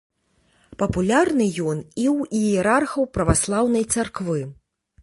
Папулярны 0.83 1.45
ён 1.73 1.83
і 2.05 2.09
ў 2.15 2.41
іерархаў 2.41 3.03
праваслаўнай 3.21 3.89
царквы. 3.97 4.41